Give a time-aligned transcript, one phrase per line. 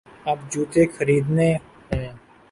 [0.31, 1.49] اب جوتے خریدنے
[1.89, 2.07] ہوں۔